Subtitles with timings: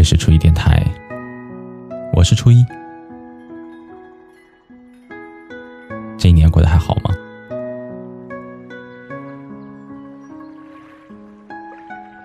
[0.00, 0.82] 里是初一电台，
[2.14, 2.64] 我是初一。
[6.16, 7.10] 这一年过得还好吗？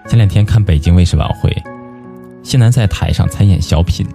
[0.08, 1.54] 前两天看北京卫视晚会，
[2.44, 4.08] 谢楠在台上参演小品，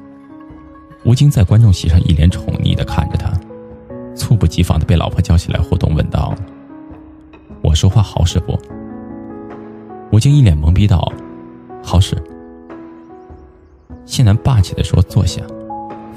[1.04, 3.30] 吴京在观众席上一脸宠溺的看着他，
[4.16, 6.34] 猝不及防的被老婆叫起来互动，问道
[7.60, 8.58] ：“我说话好使不？”
[10.10, 11.12] 吴京一脸懵逼道
[11.84, 12.16] ：“好使。”
[14.04, 15.42] 谢楠霸气的说：“坐下。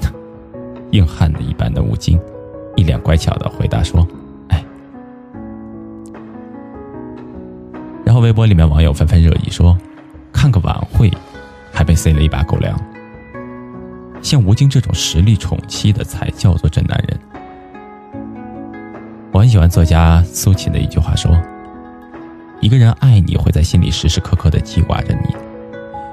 [0.92, 2.20] ”硬汉子一般的吴京，
[2.76, 4.06] 一脸乖巧的回答说
[4.50, 4.62] ：“哎。”
[8.04, 9.76] 然后微博里面网友纷纷热议说
[10.32, 11.10] ：“看个晚会，
[11.72, 12.78] 还被塞了一把狗粮。”
[14.22, 17.18] 像吴京这种实力宠妻的才叫做真男人。
[19.32, 21.30] 我很喜欢作家苏秦的一句话说。
[22.60, 25.28] 一个人爱你，会在心里时时刻刻的记挂着你；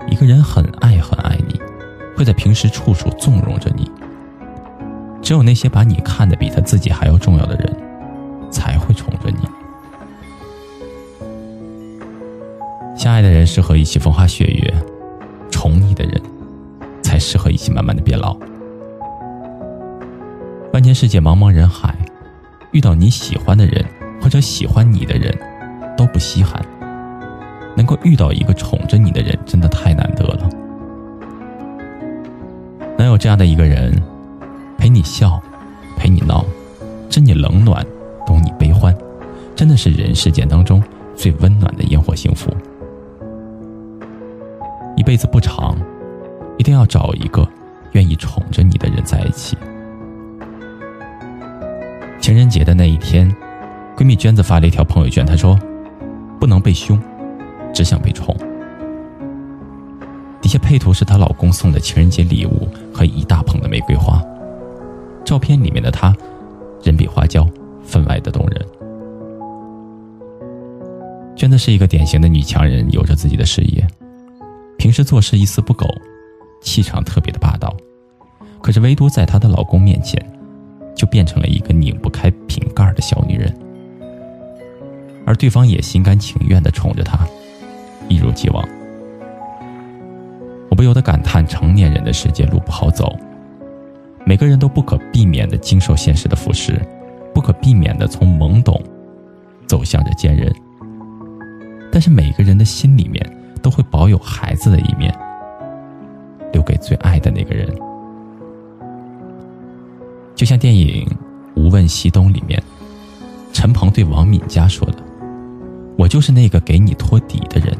[0.09, 1.57] 一个人很爱很爱你，
[2.21, 3.89] 会在平时处处纵容着你。
[5.23, 7.75] 只有那些把你看得比他自己还要重要的人，
[8.51, 9.47] 才会宠着你。
[12.95, 14.73] 相爱的人适合一起风花雪月，
[15.49, 16.21] 宠你的人，
[17.01, 18.37] 才适合一起慢慢的变老。
[20.73, 21.95] 万千世界茫茫人海，
[22.71, 23.83] 遇到你喜欢的人，
[24.21, 25.35] 或者喜欢你的人。
[25.97, 26.59] 都不稀罕，
[27.75, 30.49] 能够遇到一个宠着你的人，真的太难得了。
[33.01, 33.91] 能有这样的一个人，
[34.77, 35.41] 陪你笑，
[35.97, 36.45] 陪你闹，
[37.09, 37.83] 知你冷暖，
[38.27, 38.95] 懂你悲欢，
[39.55, 40.81] 真的是人世间当中
[41.15, 42.55] 最温暖的烟火幸福。
[44.95, 45.75] 一辈子不长，
[46.59, 47.47] 一定要找一个
[47.93, 49.57] 愿意宠着你的人在一起。
[52.19, 53.27] 情人节的那一天，
[53.97, 55.57] 闺蜜娟子发了一条朋友圈，她说。
[56.39, 56.99] 不能被凶，
[57.71, 58.35] 只想被宠。
[60.51, 64.21] 底下配图是她老公送的情人节礼物和一大捧的玫瑰花，
[65.23, 66.13] 照片里面的她，
[66.83, 67.47] 人比花娇，
[67.85, 68.67] 分外的动人。
[71.37, 73.87] 娟子是一个典型的女强人，有着自己的事业，
[74.77, 75.87] 平时做事一丝不苟，
[76.61, 77.73] 气场特别的霸道，
[78.61, 80.21] 可是唯独在她的老公面前，
[80.93, 83.57] 就变成了一个拧不开瓶盖的小女人。
[85.25, 87.25] 而对方也心甘情愿的宠着她，
[88.09, 88.67] 一如既往。
[90.81, 93.15] 不由得感叹：成年人的世界路不好走，
[94.25, 96.73] 每个人都不可避免的经受现实的腐蚀，
[97.35, 98.81] 不可避免的从懵懂
[99.67, 100.51] 走向着坚韧。
[101.91, 103.23] 但是每个人的心里面
[103.61, 105.15] 都会保有孩子的一面，
[106.51, 107.71] 留给最爱的那个人。
[110.33, 111.05] 就像电影
[111.61, 112.59] 《无问西东》里面，
[113.53, 114.97] 陈鹏对王敏佳说的。
[115.95, 117.77] 我就是那个给你托底的人。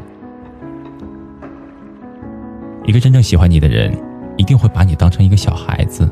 [2.84, 3.96] 一个真正喜欢你的人，
[4.36, 6.08] 一定会把你当成一个小孩子，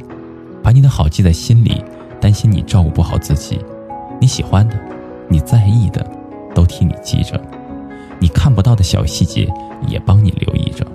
[0.62, 1.82] 把你的好记在心里，
[2.20, 3.60] 担心你照顾不好自己。
[4.20, 4.78] 你喜欢的，
[5.28, 6.06] 你在意的，
[6.54, 7.36] 都替你记着；
[8.20, 9.48] 你看不到的小细节，
[9.88, 10.86] 也帮你留意着。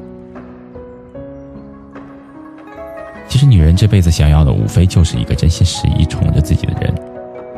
[3.27, 6.93] 其实，女人这辈子想要的，无非就是一个真心实意宠着自己的人。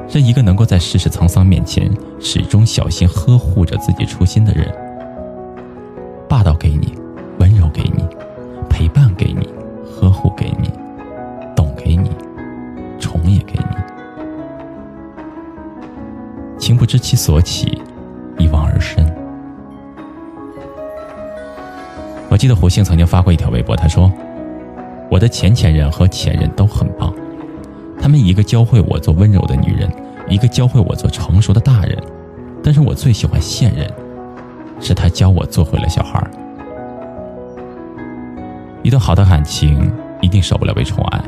[0.09, 4.73] 是一个能够在世事沧桑面前始终小心呵护着自己初心的人。
[6.29, 6.93] 霸道给你，
[7.69, 8.05] 给你，
[8.69, 9.47] 陪伴给你，
[9.85, 10.69] 呵护给你，
[11.55, 12.09] 懂给你，
[12.99, 13.77] 宠也给你。
[16.57, 17.81] 情不知其所起，
[18.37, 19.05] 一往而深。
[22.29, 24.11] 我记得胡杏曾经发过一条微博，他说
[25.09, 27.13] ：“我的前前任和前任都很棒。”
[27.99, 29.89] 他们一个教会我做温柔的女人，
[30.27, 31.97] 一个教会我做成熟的大人，
[32.61, 33.89] 但是我最喜欢现任，
[34.79, 36.21] 是他教我做回了小孩。
[38.87, 41.21] 一段好的感情一定少不了被宠爱，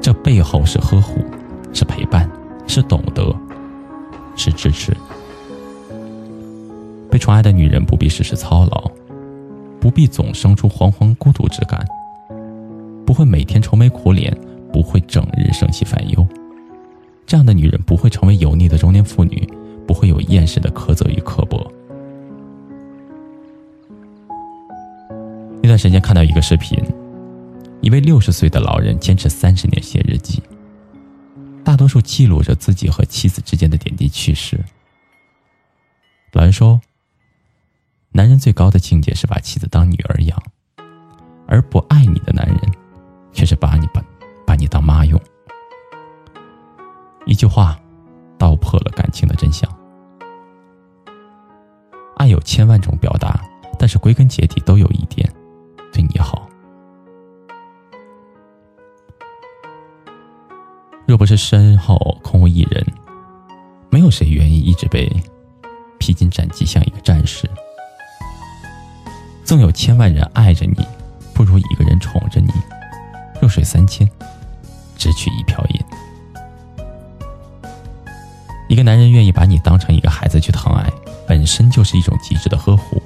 [0.00, 1.22] 这背后是呵护，
[1.74, 2.26] 是陪伴，
[2.66, 3.22] 是懂得，
[4.34, 4.96] 是支持。
[7.10, 8.90] 被宠爱的女人不必事事操劳，
[9.78, 11.86] 不必总生出惶惶孤独之感，
[13.04, 14.34] 不会每天愁眉苦脸。
[14.72, 16.24] 不会整日生气烦忧，
[17.26, 19.46] 这样的女人不会成为油腻的中年妇女，
[19.84, 21.69] 不会有厌世的苛责与刻薄。
[25.80, 26.78] 时间看到一个视频，
[27.80, 30.42] 一位六十岁的老人坚持三十年写日记，
[31.64, 34.62] 大多数记录着自己和妻子之间的点滴趣事。
[36.32, 36.80] 老人说
[38.12, 40.38] ：“男人最高的境界是把妻子当女儿养，
[41.46, 42.58] 而不爱你的男人，
[43.32, 44.04] 却是把你把。”
[44.46, 45.20] 把你当妈用，
[47.24, 47.78] 一句话，
[48.36, 49.70] 道破了感情的真相。
[52.16, 53.40] 爱有千万种表达，
[53.78, 54.59] 但是归根结底
[61.10, 62.86] 若不是身后空无一人，
[63.90, 65.12] 没有谁愿意一直被
[65.98, 67.50] 披荆斩棘，像一个战士。
[69.44, 70.86] 纵有千万人爱着你，
[71.34, 72.52] 不如一个人宠着你。
[73.40, 74.08] 弱水三千，
[74.96, 75.80] 只取一瓢饮。
[78.68, 80.88] 一个男人愿意把你当成一个孩子去疼爱，
[81.26, 83.02] 本身就是一种极致的呵护。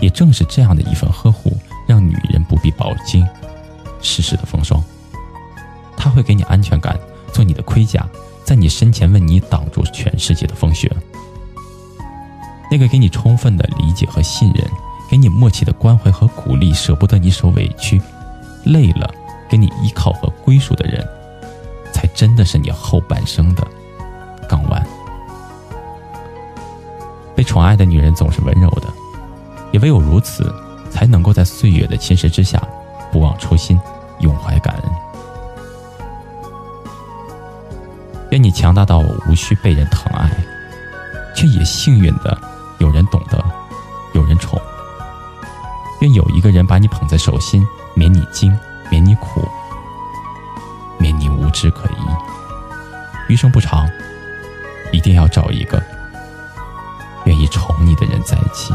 [0.00, 1.56] 也正是这样的一份呵护，
[1.86, 3.24] 让女人不必饱经
[4.02, 4.82] 世事的风霜。
[5.96, 6.98] 他会给你安全感，
[7.36, 8.08] 做你的盔甲，
[8.44, 10.90] 在你身前为你挡住全世界的风雪。
[12.70, 14.66] 那个给你充分的理解和信任，
[15.10, 18.00] 给你默契的关怀和鼓励，舍不得你受委屈、
[18.64, 19.14] 累了，
[19.50, 21.06] 给你依靠和归属的人，
[21.92, 23.62] 才真的是你后半生的
[24.48, 24.86] 港湾。
[27.34, 28.88] 被宠爱的女人总是温柔的，
[29.72, 30.50] 也唯有如此，
[30.90, 32.66] 才能够在岁月的侵蚀之下，
[33.12, 33.78] 不忘初心，
[34.20, 35.05] 永怀感恩。
[38.36, 40.30] 愿你强大到无需被人疼爱，
[41.34, 42.38] 却也幸运的
[42.76, 43.42] 有人懂得，
[44.12, 44.60] 有人宠。
[46.02, 48.54] 愿有一个人把你捧在手心，免你惊，
[48.90, 49.48] 免你苦，
[50.98, 51.96] 免你无枝可依。
[53.28, 53.88] 余生不长，
[54.92, 55.82] 一定要找一个。
[57.24, 58.74] 愿意宠你的人在一起。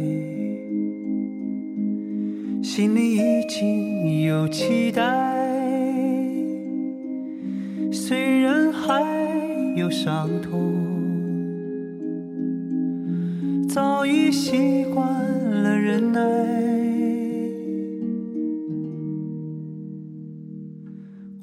[2.81, 5.03] 心里已经有期待，
[7.91, 9.03] 虽然还
[9.75, 10.73] 有伤痛，
[13.69, 15.07] 早已习惯
[15.61, 16.21] 了忍耐。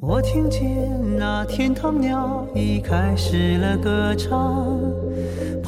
[0.01, 0.61] 我听见
[1.17, 4.77] 那天堂鸟已开始了歌唱，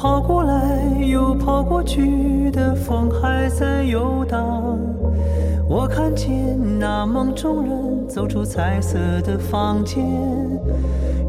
[0.01, 4.75] 跑过来又跑过去的风还在游荡。
[5.69, 10.03] 我看见那梦中人走出彩色的房间，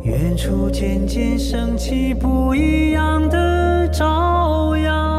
[0.03, 5.12] 远处渐渐升起不一样的朝阳。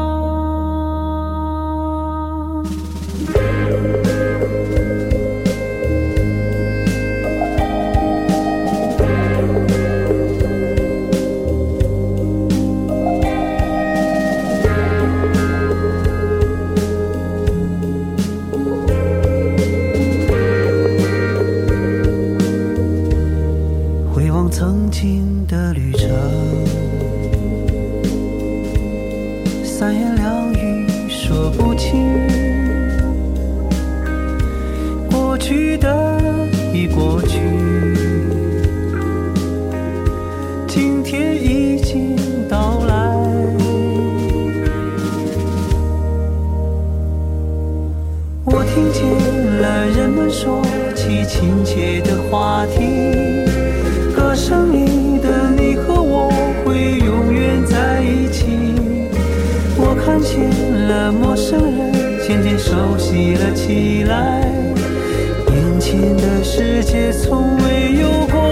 [26.14, 26.20] 的，
[29.64, 32.06] 三言两语说不清，
[35.10, 36.18] 过去的
[36.72, 37.40] 已过去，
[40.68, 42.16] 今天已经
[42.48, 42.94] 到来。
[48.46, 49.02] 我听见
[49.60, 50.62] 了人们说
[50.94, 52.84] 起亲切的话题。
[54.14, 55.13] 歌声里
[60.14, 60.48] 看见
[60.86, 61.92] 了陌生人
[62.24, 64.48] 渐渐熟悉了起来，
[65.48, 68.43] 眼前的世界从未有过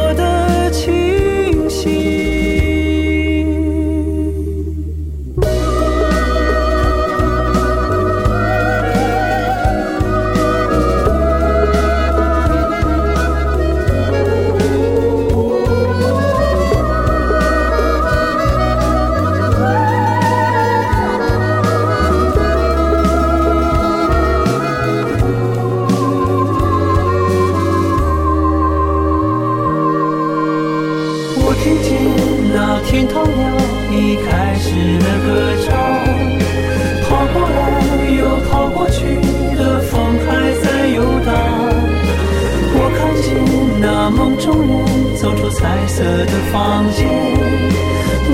[44.05, 47.07] 那梦中人走出彩色的房间，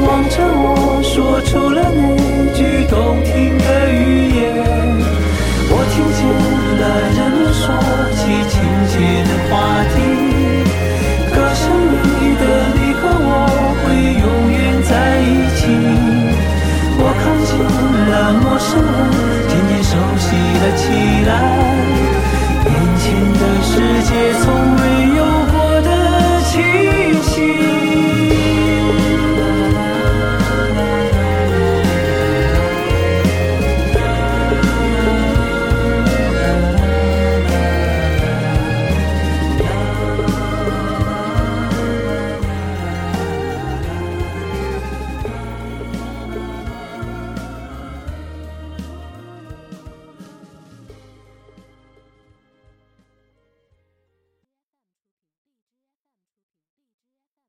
[0.03, 2.17] 望着我说出了那
[2.55, 4.65] 句动听的语言，
[5.69, 6.25] 我听见
[6.81, 6.83] 了
[7.13, 7.69] 人们说
[8.17, 8.57] 起亲
[8.89, 8.97] 切
[9.29, 9.53] 的话
[9.93, 9.95] 题，
[11.35, 13.31] 歌声里的你和我
[13.85, 13.93] 会
[14.25, 14.57] 永远
[14.89, 15.61] 在一起，
[16.97, 17.53] 我看见
[18.09, 18.97] 了陌生人
[19.51, 20.81] 渐渐熟悉了起
[21.29, 21.78] 来。